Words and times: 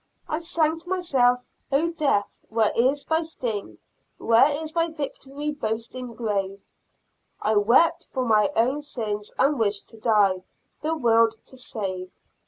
I 0.27 0.39
sang 0.39 0.79
to 0.79 0.89
myself, 0.89 1.47
"O 1.71 1.91
death, 1.91 2.39
where 2.49 2.71
is 2.75 3.05
thy 3.05 3.21
sting, 3.21 3.77
where 4.17 4.49
is 4.49 4.71
thy 4.73 4.87
victory, 4.87 5.51
boasting 5.51 6.15
grave." 6.15 6.59
I 7.39 7.55
wept 7.57 8.07
for 8.07 8.25
my 8.25 8.49
own 8.55 8.81
sins, 8.81 9.31
and 9.37 9.59
wished 9.59 9.89
to 9.89 9.99
die, 9.99 10.41
the 10.81 10.95
world 10.95 11.35
to 11.45 11.55
save. 11.55 12.17